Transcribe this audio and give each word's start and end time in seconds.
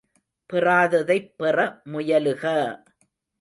பெறாததைப் 0.49 1.29
பெற 1.37 1.57
முயலுக! 1.85 2.43